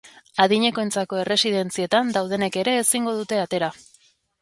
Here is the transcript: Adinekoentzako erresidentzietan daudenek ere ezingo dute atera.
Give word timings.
Adinekoentzako 0.45 1.19
erresidentzietan 1.25 2.11
daudenek 2.19 2.61
ere 2.65 2.77
ezingo 2.83 3.17
dute 3.23 3.43
atera. 3.47 3.75